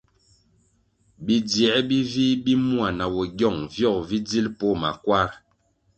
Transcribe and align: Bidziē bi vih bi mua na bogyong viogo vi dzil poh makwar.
Bidziē 1.25 1.73
bi 1.87 1.99
vih 2.11 2.35
bi 2.43 2.53
mua 2.67 2.87
na 2.97 3.05
bogyong 3.13 3.61
viogo 3.73 4.01
vi 4.09 4.17
dzil 4.27 4.47
poh 4.57 4.75
makwar. 4.81 5.29